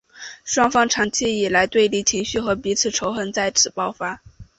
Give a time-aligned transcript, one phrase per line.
[0.43, 4.19] 双方长期以来的对立情绪和彼此仇恨在此刻爆发。